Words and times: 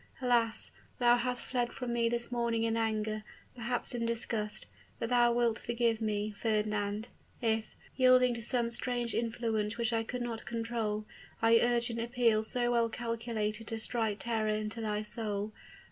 Alas, 0.19 0.71
thou 0.97 1.15
hast 1.15 1.45
fled 1.45 1.71
from 1.71 1.93
me 1.93 2.09
this 2.09 2.31
morning 2.31 2.63
in 2.63 2.75
anger 2.75 3.23
perhaps 3.55 3.93
in 3.93 4.03
disgust. 4.03 4.65
But 4.97 5.09
thou 5.09 5.31
wilt 5.31 5.59
forgive 5.59 6.01
me, 6.01 6.31
Fernand, 6.35 7.09
if, 7.39 7.65
yielding 7.95 8.33
to 8.33 8.41
some 8.41 8.71
strange 8.71 9.13
influence 9.13 9.77
which 9.77 9.93
I 9.93 10.01
could 10.03 10.23
not 10.23 10.43
control, 10.47 11.05
I 11.39 11.59
urged 11.59 11.91
an 11.91 11.99
appeal 11.99 12.41
so 12.41 12.71
well 12.71 12.89
calculated 12.89 13.67
to 13.67 13.77
strike 13.77 14.17
terror 14.17 14.49
into 14.49 14.81
thy 14.81 15.03
soul. 15.03 15.51